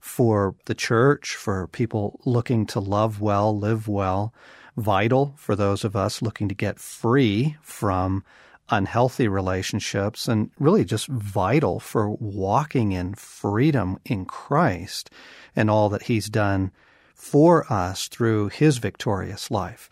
[0.00, 4.34] for the church, for people looking to love well, live well,
[4.76, 8.24] vital for those of us looking to get free from
[8.70, 15.10] unhealthy relationships and really just vital for walking in freedom in Christ
[15.54, 16.72] and all that He's done
[17.14, 19.88] for us through His victorious life.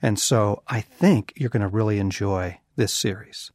[0.00, 3.50] And so I think you're going to really enjoy this series.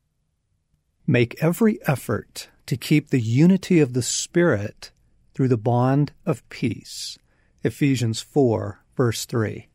[1.06, 4.92] Make every effort to keep the unity of the Spirit
[5.34, 7.18] through the bond of peace.
[7.64, 9.68] Ephesians 4, verse 3.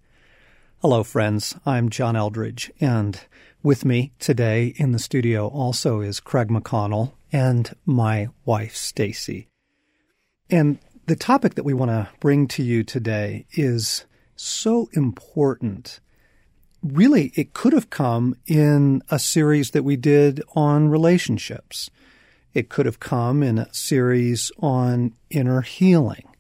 [0.81, 1.55] Hello, friends.
[1.64, 3.20] I'm John Eldredge, and
[3.62, 9.48] with me today in the studio also is Craig McConnell and my wife, Stacy.
[10.50, 14.04] And the topic that we want to bring to you today is
[14.36, 16.00] so important.
[16.82, 21.91] Really, it could have come in a series that we did on relationships.
[22.54, 26.32] It could have come in a series on inner healing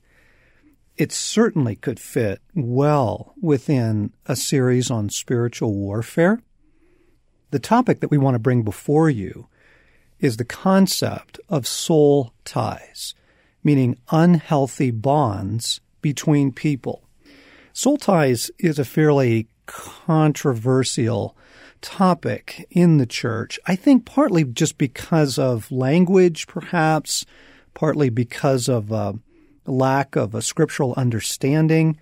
[0.96, 6.40] it certainly could fit well within a series on spiritual warfare.
[7.52, 9.46] The topic that we want to bring before you
[10.18, 13.14] is the concept of soul ties,
[13.62, 17.02] meaning unhealthy bonds between people.
[17.74, 21.36] Soul ties is a fairly controversial
[21.82, 23.60] topic in the church.
[23.66, 27.26] I think partly just because of language, perhaps,
[27.74, 29.18] partly because of a
[29.66, 31.98] lack of a scriptural understanding.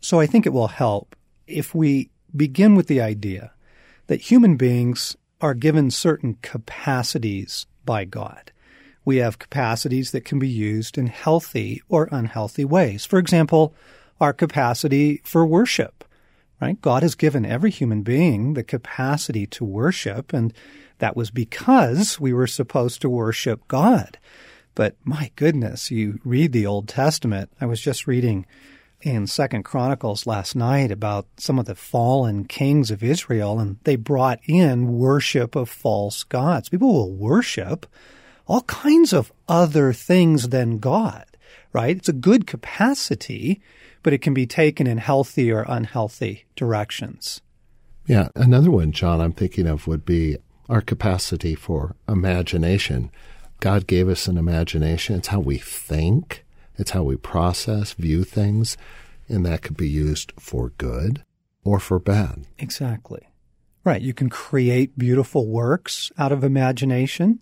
[0.00, 1.16] So I think it will help
[1.48, 3.50] if we begin with the idea
[4.10, 8.50] that human beings are given certain capacities by God.
[9.04, 13.06] We have capacities that can be used in healthy or unhealthy ways.
[13.06, 13.72] For example,
[14.20, 16.04] our capacity for worship,
[16.60, 16.80] right?
[16.82, 20.52] God has given every human being the capacity to worship, and
[20.98, 24.18] that was because we were supposed to worship God.
[24.74, 27.52] But my goodness, you read the Old Testament.
[27.60, 28.44] I was just reading
[29.02, 33.96] in Second Chronicles last night about some of the fallen kings of Israel, and they
[33.96, 36.68] brought in worship of false gods.
[36.68, 37.86] People will worship
[38.46, 41.24] all kinds of other things than God,
[41.72, 41.96] right?
[41.96, 43.62] It's a good capacity,
[44.02, 47.40] but it can be taken in healthy or unhealthy directions.
[48.06, 50.36] Yeah, another one, John, I'm thinking of would be
[50.68, 53.10] our capacity for imagination.
[53.60, 55.16] God gave us an imagination.
[55.16, 56.44] It's how we think,
[56.80, 58.78] it's how we process, view things,
[59.28, 61.22] and that could be used for good
[61.62, 62.46] or for bad.
[62.58, 63.28] Exactly.
[63.84, 64.00] Right.
[64.00, 67.40] You can create beautiful works out of imagination,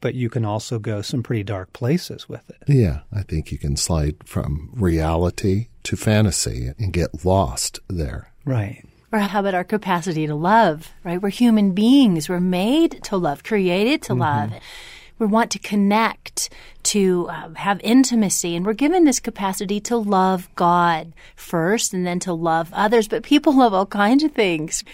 [0.00, 2.58] but you can also go some pretty dark places with it.
[2.68, 3.00] Yeah.
[3.10, 8.32] I think you can slide from reality to fantasy and get lost there.
[8.44, 8.84] Right.
[9.12, 11.22] Or how about our capacity to love, right?
[11.22, 12.28] We're human beings.
[12.28, 14.20] We're made to love, created to mm-hmm.
[14.20, 14.52] love
[15.18, 16.50] we want to connect,
[16.84, 22.20] to uh, have intimacy, and we're given this capacity to love God first and then
[22.20, 23.08] to love others.
[23.08, 24.84] But people love all kinds of things.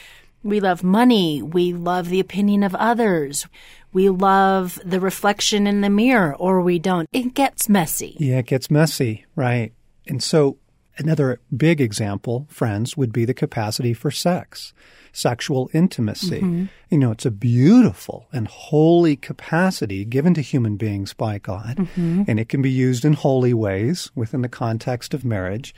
[0.42, 1.42] We love money.
[1.42, 3.47] We love the opinion of others.
[3.92, 7.08] We love the reflection in the mirror, or we don't.
[7.12, 8.16] It gets messy.
[8.19, 9.72] Yeah, it gets messy, right?
[10.06, 10.58] And so,
[11.00, 14.72] another big example, friends, would be the capacity for sex
[15.12, 16.41] sexual intimacy.
[16.41, 16.65] Mm-hmm.
[16.91, 22.25] You know, it's a beautiful and holy capacity given to human beings by God, mm-hmm.
[22.26, 25.75] and it can be used in holy ways within the context of marriage,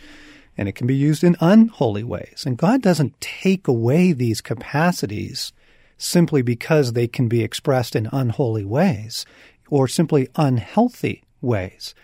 [0.56, 2.44] and it can be used in unholy ways.
[2.46, 5.52] And God doesn't take away these capacities
[5.96, 9.24] simply because they can be expressed in unholy ways
[9.70, 11.94] or simply unhealthy ways.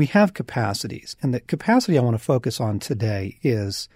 [0.00, 3.86] We have capacities, and the capacity I want to focus on today is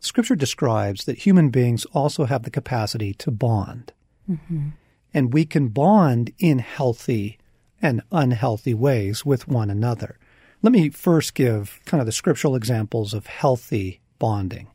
[0.00, 3.92] Scripture describes that human beings also have the capacity to bond.
[4.28, 4.70] Mm-hmm.
[5.14, 7.38] And we can bond in healthy
[7.80, 10.18] and unhealthy ways with one another.
[10.62, 14.66] Let me first give kind of the scriptural examples of healthy bonding.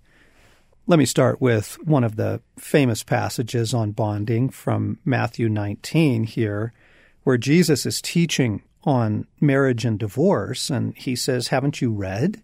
[0.87, 6.71] Let me start with one of the famous passages on bonding from Matthew 19 here,
[7.25, 10.69] where Jesus is teaching on marriage and divorce.
[10.69, 12.43] And he says, Haven't you read?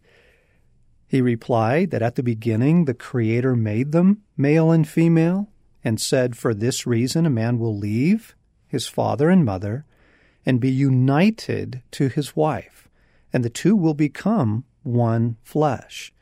[1.08, 5.50] He replied that at the beginning the Creator made them male and female,
[5.84, 8.36] and said, For this reason a man will leave
[8.68, 9.86] his father and mother
[10.46, 12.88] and be united to his wife,
[13.34, 16.14] and the two will become one flesh.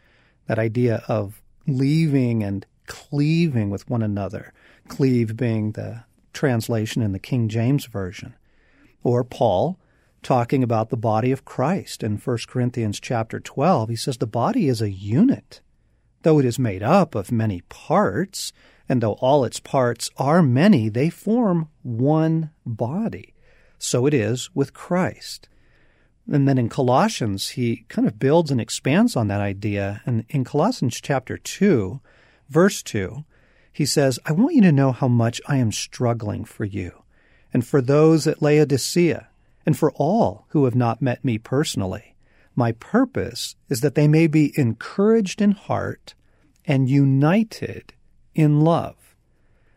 [0.48, 4.52] That idea of leaving and cleaving with one another,
[4.88, 8.36] cleave being the translation in the King James Version.
[9.04, 9.80] Or Paul
[10.22, 13.90] talking about the body of Christ in 1 Corinthians chapter 12.
[13.90, 15.62] He says the body is a unit.
[16.24, 18.52] Though it is made up of many parts,
[18.88, 23.34] and though all its parts are many, they form one body.
[23.78, 25.48] So it is with Christ.
[26.30, 30.02] And then in Colossians, he kind of builds and expands on that idea.
[30.06, 32.02] And in Colossians chapter 2,
[32.50, 33.24] verse 2,
[33.72, 37.04] he says, I want you to know how much I am struggling for you,
[37.54, 39.29] and for those at Laodicea,
[39.70, 42.16] and for all who have not met me personally.
[42.56, 46.16] My purpose is that they may be encouraged in heart
[46.66, 47.94] and united
[48.34, 49.16] in love.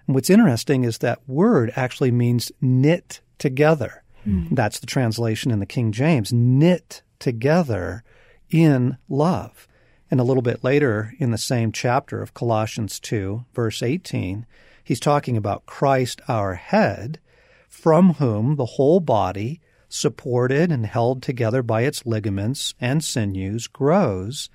[0.07, 4.03] And what's interesting is that word actually means knit together.
[4.27, 4.49] Mm.
[4.53, 8.03] That's the translation in the King James knit together
[8.49, 9.69] in love.
[10.11, 14.47] And a little bit later in the same chapter of Colossians 2, verse 18,
[14.83, 17.21] he's talking about Christ our head,
[17.69, 19.61] from whom the whole body,
[19.93, 24.49] supported and held together by its ligaments and sinews, grows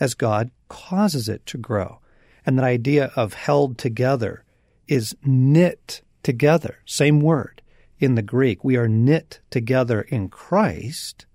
[0.00, 2.00] as God causes it to grow.
[2.44, 4.44] And that idea of held together
[4.88, 7.62] is knit together, same word
[7.98, 8.64] in the Greek.
[8.64, 11.26] We are knit together in Christ.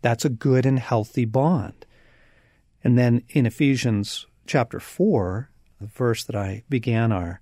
[0.00, 1.86] That's a good and healthy bond.
[2.82, 5.50] And then in Ephesians chapter 4,
[5.80, 7.40] the verse that I began our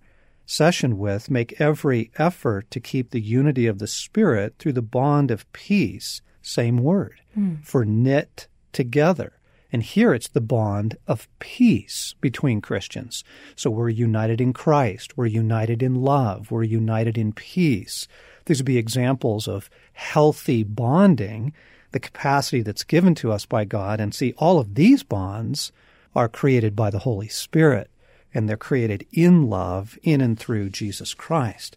[0.50, 5.31] session with, make every effort to keep the unity of the Spirit through the bond
[5.31, 6.23] of peace.
[6.43, 7.20] Same word.
[7.38, 7.64] Mm.
[7.64, 9.35] For knit together.
[9.73, 13.23] And here it's the bond of peace between Christians.
[13.55, 15.17] So we're united in Christ.
[15.17, 16.50] We're united in love.
[16.50, 18.08] We're united in peace.
[18.47, 21.52] These would be examples of healthy bonding
[21.93, 24.00] the capacity that's given to us by God.
[24.00, 25.73] And see, all of these bonds
[26.14, 27.91] are created by the Holy Spirit,
[28.32, 31.77] and they're created in love, in and through Jesus Christ.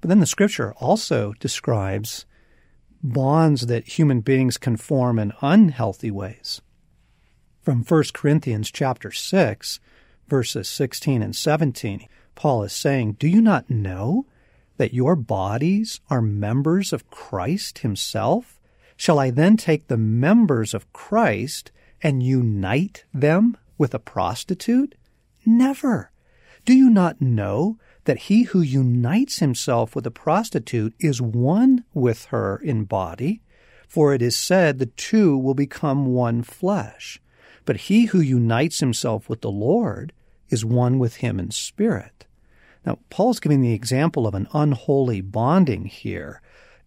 [0.00, 2.26] But then the scripture also describes
[3.02, 6.60] bonds that human beings can form in unhealthy ways.
[7.60, 9.80] From 1 Corinthians chapter 6,
[10.28, 14.26] verses 16 and 17, Paul is saying, Do you not know
[14.76, 18.58] that your bodies are members of Christ himself?
[18.96, 21.70] Shall I then take the members of Christ
[22.02, 24.94] and unite them with a prostitute?
[25.44, 26.10] Never.
[26.64, 32.26] Do you not know that he who unites himself with a prostitute is one with
[32.26, 33.42] her in body?
[33.88, 37.20] For it is said, the two will become one flesh.
[37.64, 40.12] But he who unites himself with the Lord
[40.48, 42.26] is one with him in spirit.
[42.84, 46.42] Now, Paul's giving the example of an unholy bonding here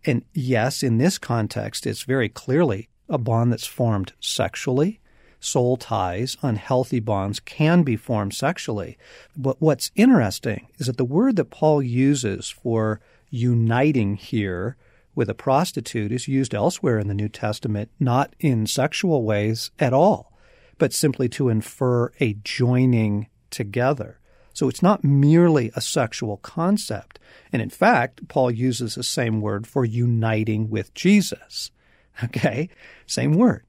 [0.05, 4.99] and yes, in this context, it's very clearly a bond that's formed sexually.
[5.45, 8.97] Soul ties, unhealthy bonds can be formed sexually.
[9.37, 14.75] But what's interesting is that the word that Paul uses for uniting here
[15.13, 19.93] with a prostitute is used elsewhere in the New Testament, not in sexual ways at
[19.93, 20.33] all,
[20.77, 24.19] but simply to infer a joining together.
[24.53, 27.19] So it's not merely a sexual concept.
[27.51, 31.71] And in fact, Paul uses the same word for uniting with Jesus.
[32.23, 32.69] Okay?
[33.05, 33.64] Same word.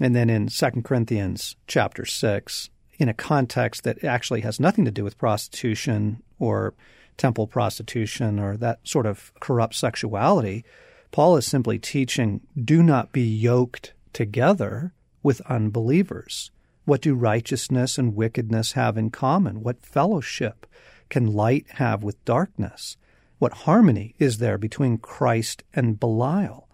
[0.00, 4.90] And then in 2 Corinthians chapter 6, in a context that actually has nothing to
[4.90, 6.74] do with prostitution or
[7.18, 10.64] temple prostitution or that sort of corrupt sexuality,
[11.12, 14.92] Paul is simply teaching do not be yoked together
[15.22, 16.50] with unbelievers.
[16.86, 19.62] What do righteousness and wickedness have in common?
[19.62, 20.66] What fellowship
[21.10, 22.96] can light have with darkness?
[23.38, 26.68] What harmony is there between Christ and Belial?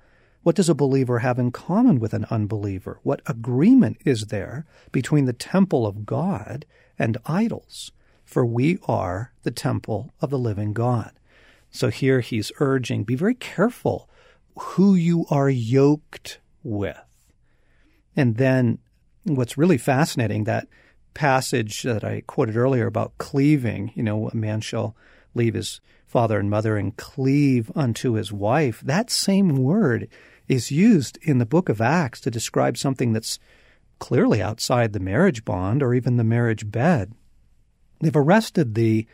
[0.46, 3.00] What does a believer have in common with an unbeliever?
[3.02, 6.64] What agreement is there between the temple of God
[6.96, 7.90] and idols?
[8.24, 11.10] For we are the temple of the living God.
[11.72, 14.08] So here he's urging be very careful
[14.56, 16.96] who you are yoked with.
[18.14, 18.78] And then
[19.24, 20.68] what's really fascinating that
[21.12, 24.94] passage that I quoted earlier about cleaving, you know, a man shall
[25.34, 28.80] leave his father and mother and cleave unto his wife.
[28.80, 30.08] That same word
[30.48, 33.38] is used in the book of Acts to describe something that's
[33.98, 37.12] clearly outside the marriage bond or even the marriage bed.
[38.00, 39.06] They've arrested the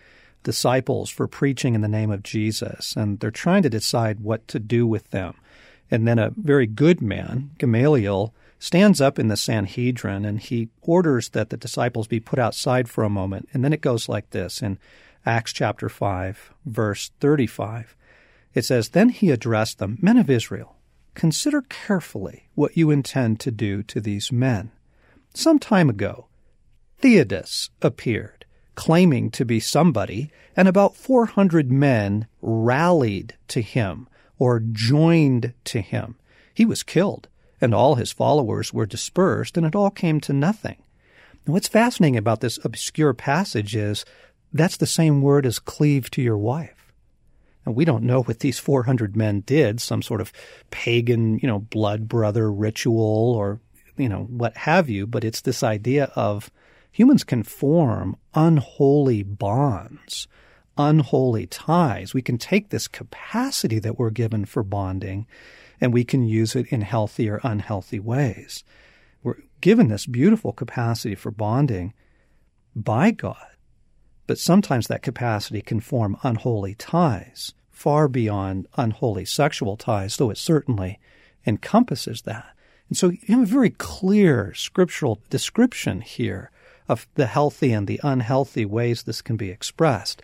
[0.42, 4.58] disciples for preaching in the name of Jesus, and they're trying to decide what to
[4.58, 5.34] do with them.
[5.90, 11.30] And then a very good man, Gamaliel, stands up in the Sanhedrin and he orders
[11.30, 13.48] that the disciples be put outside for a moment.
[13.52, 14.78] And then it goes like this in
[15.26, 17.96] Acts chapter 5, verse 35.
[18.54, 20.76] It says, Then he addressed them, Men of Israel,
[21.14, 24.70] consider carefully what you intend to do to these men.
[25.34, 26.26] Some time ago,
[27.00, 35.54] Theudas appeared, claiming to be somebody, and about 400 men rallied to him or joined
[35.64, 36.16] to him.
[36.54, 37.28] He was killed,
[37.60, 40.82] and all his followers were dispersed, and it all came to nothing.
[41.44, 44.04] What's fascinating about this obscure passage is
[44.52, 46.81] that's the same word as cleave to your wife.
[47.64, 50.32] And we don't know what these 400 men did, some sort of
[50.70, 53.60] pagan, you know, blood brother ritual or,
[53.96, 56.50] you know, what have you, but it's this idea of
[56.90, 60.26] humans can form unholy bonds,
[60.76, 62.14] unholy ties.
[62.14, 65.26] We can take this capacity that we're given for bonding
[65.80, 68.64] and we can use it in healthy or unhealthy ways.
[69.22, 71.94] We're given this beautiful capacity for bonding
[72.74, 73.51] by God,
[74.26, 80.38] but sometimes that capacity can form unholy ties, far beyond unholy sexual ties, though it
[80.38, 80.98] certainly
[81.46, 82.46] encompasses that.
[82.88, 86.50] And so you have a very clear scriptural description here
[86.88, 90.22] of the healthy and the unhealthy ways this can be expressed.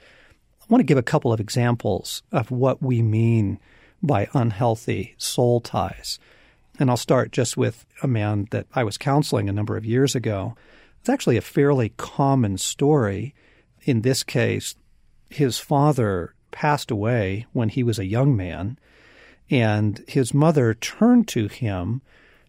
[0.60, 3.58] I want to give a couple of examples of what we mean
[4.02, 6.18] by unhealthy soul ties.
[6.78, 10.14] And I'll start just with a man that I was counseling a number of years
[10.14, 10.54] ago.
[11.00, 13.34] It's actually a fairly common story.
[13.88, 14.74] In this case,
[15.30, 18.78] his father passed away when he was a young man,
[19.48, 22.02] and his mother turned to him,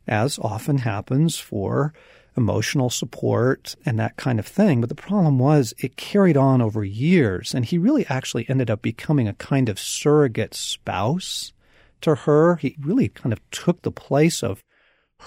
[0.06, 1.94] as often happens, for
[2.36, 4.82] emotional support and that kind of thing.
[4.82, 8.82] But the problem was it carried on over years, and he really actually ended up
[8.82, 11.54] becoming a kind of surrogate spouse
[12.02, 12.58] to her.
[12.58, 14.62] He really kind of took the place of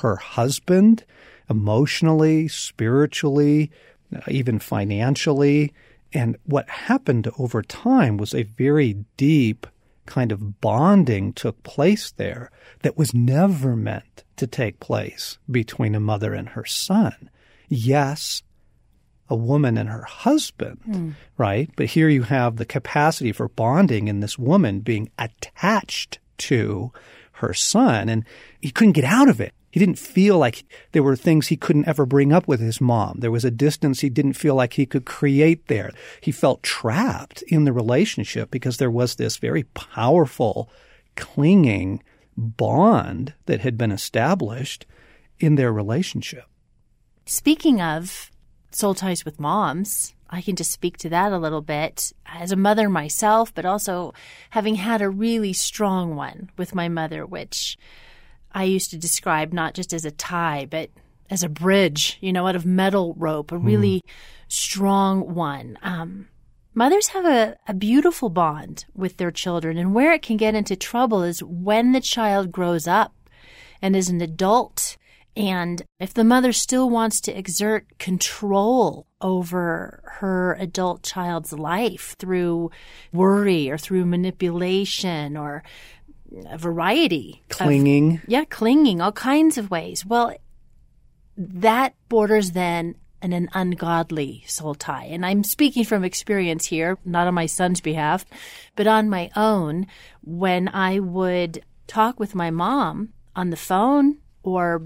[0.02, 1.04] her husband
[1.48, 3.70] emotionally, spiritually,
[4.28, 5.72] even financially.
[6.12, 9.66] And what happened over time was a very deep
[10.06, 12.50] kind of bonding took place there
[12.80, 17.30] that was never meant to take place between a mother and her son.
[17.68, 18.42] Yes,
[19.28, 21.14] a woman and her husband, mm.
[21.38, 21.70] right?
[21.76, 26.92] But here you have the capacity for bonding in this woman being attached to
[27.32, 28.24] her son, and
[28.60, 29.54] he couldn't get out of it.
[29.72, 33.20] He didn't feel like there were things he couldn't ever bring up with his mom.
[33.20, 35.90] There was a distance he didn't feel like he could create there.
[36.20, 40.68] He felt trapped in the relationship because there was this very powerful,
[41.16, 42.02] clinging
[42.36, 44.84] bond that had been established
[45.40, 46.44] in their relationship.
[47.24, 48.30] Speaking of
[48.72, 52.56] soul ties with moms, I can just speak to that a little bit as a
[52.56, 54.12] mother myself, but also
[54.50, 57.78] having had a really strong one with my mother, which
[58.54, 60.90] I used to describe not just as a tie, but
[61.30, 64.10] as a bridge, you know, out of metal rope, a really mm.
[64.48, 65.78] strong one.
[65.82, 66.28] Um,
[66.74, 70.76] mothers have a, a beautiful bond with their children, and where it can get into
[70.76, 73.14] trouble is when the child grows up
[73.80, 74.96] and is an adult.
[75.34, 82.70] And if the mother still wants to exert control over her adult child's life through
[83.12, 85.62] worry or through manipulation or
[86.56, 87.42] variety.
[87.48, 88.16] Clinging.
[88.16, 90.04] Of, yeah, clinging, all kinds of ways.
[90.06, 90.34] Well,
[91.36, 95.04] that borders then in an ungodly soul tie.
[95.04, 98.24] And I'm speaking from experience here, not on my son's behalf,
[98.74, 99.86] but on my own.
[100.22, 104.82] When I would talk with my mom on the phone or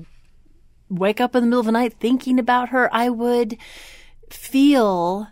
[0.89, 3.57] wake up in the middle of the night thinking about her, I would
[4.31, 5.29] feel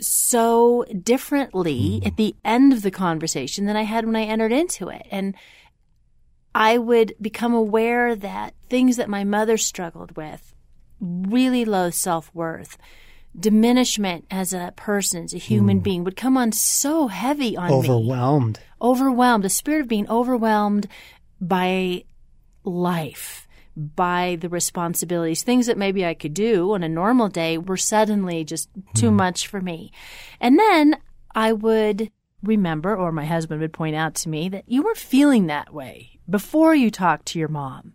[0.00, 2.06] so differently mm.
[2.06, 5.06] at the end of the conversation than I had when I entered into it.
[5.10, 5.34] And
[6.54, 10.54] I would become aware that things that my mother struggled with,
[11.00, 12.78] really low self worth,
[13.38, 15.82] diminishment as a person, as a human mm.
[15.82, 17.82] being, would come on so heavy on overwhelmed.
[17.82, 17.90] me.
[17.90, 18.60] Overwhelmed.
[18.80, 19.44] Overwhelmed.
[19.44, 20.86] The spirit of being overwhelmed
[21.40, 22.04] by
[22.64, 23.45] life
[23.76, 25.42] by the responsibilities.
[25.42, 29.14] Things that maybe I could do on a normal day were suddenly just too mm.
[29.14, 29.92] much for me.
[30.40, 30.96] And then
[31.34, 32.10] I would
[32.42, 36.18] remember, or my husband would point out to me, that you were feeling that way
[36.28, 37.92] before you talked to your mom.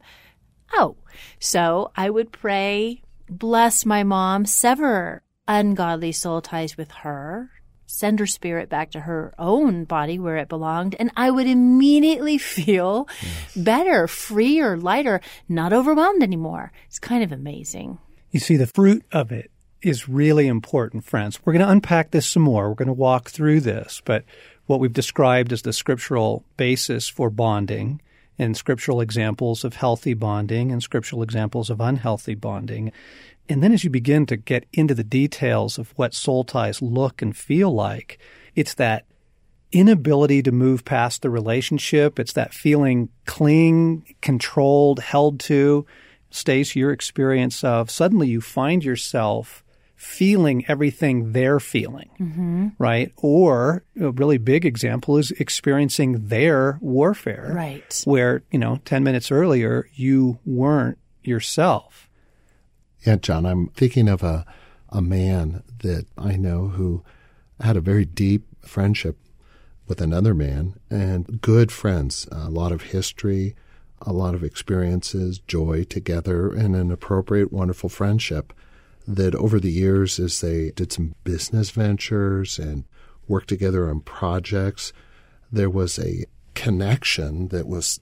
[0.73, 0.97] Oh,
[1.39, 7.50] so I would pray, bless my mom, sever ungodly soul ties with her,
[7.91, 12.37] send her spirit back to her own body where it belonged, and I would immediately
[12.37, 13.55] feel yes.
[13.55, 16.71] better, freer, lighter, not overwhelmed anymore.
[16.87, 17.99] It's kind of amazing.
[18.31, 21.39] You see, the fruit of it is really important, friends.
[21.43, 22.69] We're going to unpack this some more.
[22.69, 24.23] We're going to walk through this, but
[24.67, 27.99] what we've described as the scriptural basis for bonding
[28.37, 32.91] and scriptural examples of healthy bonding and scriptural examples of unhealthy bonding.
[33.49, 37.21] And then as you begin to get into the details of what soul ties look
[37.21, 38.19] and feel like,
[38.55, 39.05] it's that
[39.71, 42.19] inability to move past the relationship.
[42.19, 45.85] It's that feeling cling, controlled, held to.
[46.29, 49.65] Stace, your experience of suddenly you find yourself
[49.97, 52.67] feeling everything they're feeling, mm-hmm.
[52.79, 53.11] right?
[53.17, 58.01] Or a really big example is experiencing their warfare, right?
[58.05, 62.09] Where you know, ten minutes earlier you weren't yourself.
[63.03, 64.45] Yeah, John, I'm thinking of a
[64.91, 67.03] a man that I know who
[67.59, 69.17] had a very deep friendship
[69.87, 73.55] with another man and good friends, a lot of history,
[74.01, 78.53] a lot of experiences, joy together, and an appropriate, wonderful friendship
[79.07, 82.83] that over the years, as they did some business ventures and
[83.27, 84.93] worked together on projects,
[85.51, 87.99] there was a connection that was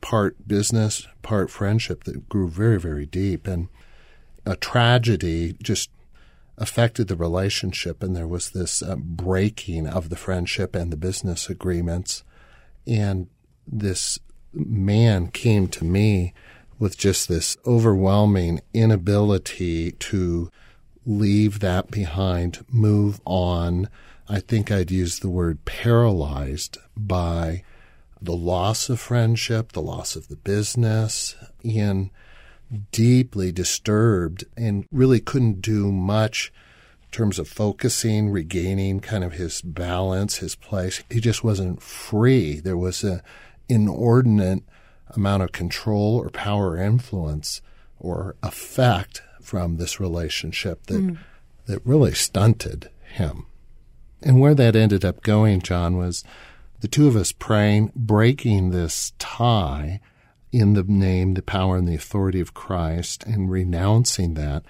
[0.00, 3.46] part business, part friendship that grew very, very deep.
[3.46, 3.68] And
[4.48, 5.90] a tragedy just
[6.56, 11.48] affected the relationship, and there was this uh, breaking of the friendship and the business
[11.48, 12.24] agreements.
[12.86, 13.28] And
[13.66, 14.18] this
[14.52, 16.32] man came to me
[16.78, 20.50] with just this overwhelming inability to
[21.04, 23.88] leave that behind, move on.
[24.28, 27.64] I think I'd use the word paralyzed by
[28.20, 32.10] the loss of friendship, the loss of the business, and
[32.92, 36.52] deeply disturbed and really couldn't do much
[37.02, 41.02] in terms of focusing, regaining kind of his balance, his place.
[41.10, 42.60] He just wasn't free.
[42.60, 43.22] There was an
[43.68, 44.62] inordinate
[45.10, 47.62] amount of control or power or influence
[47.98, 51.18] or effect from this relationship that mm.
[51.66, 53.46] that really stunted him.
[54.22, 56.24] And where that ended up going, John, was
[56.80, 60.00] the two of us praying, breaking this tie
[60.52, 64.64] in the name, the power, and the authority of Christ, and renouncing that,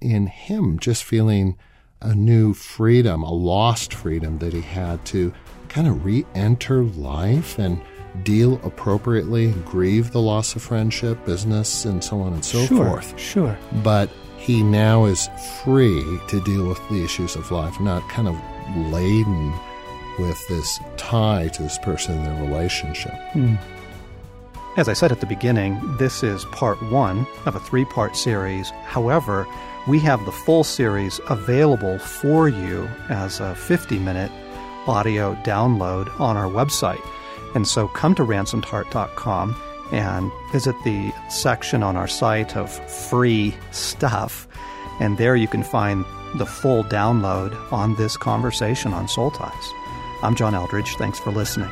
[0.00, 1.56] in him just feeling
[2.00, 5.32] a new freedom, a lost freedom that he had to
[5.68, 7.80] kind of re enter life and
[8.22, 13.18] deal appropriately, grieve the loss of friendship, business, and so on and so sure, forth.
[13.18, 13.56] Sure.
[13.84, 15.28] But he now is
[15.62, 18.36] free to deal with the issues of life, not kind of
[18.90, 19.52] laden
[20.18, 23.12] with this tie to this person in their relationship.
[23.32, 23.58] Mm.
[24.76, 28.70] As I said at the beginning, this is part one of a three part series.
[28.84, 29.46] However,
[29.88, 34.30] we have the full series available for you as a 50 minute
[34.86, 37.04] audio download on our website.
[37.54, 39.56] And so come to ransomedheart.com
[39.90, 44.46] and visit the section on our site of free stuff.
[45.00, 46.04] And there you can find
[46.36, 49.72] the full download on this conversation on soul ties.
[50.22, 50.96] I'm John Eldredge.
[50.96, 51.70] Thanks for listening.